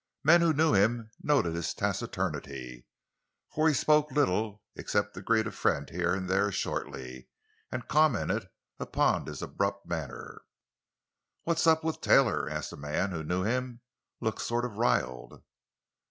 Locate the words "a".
5.45-5.51, 12.73-12.77